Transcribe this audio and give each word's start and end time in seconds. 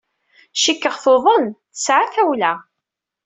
Cikkeɣ 0.61 0.95
tuḍen. 1.03 1.45
Tesɛa 1.73 2.05
tawla. 2.13 2.53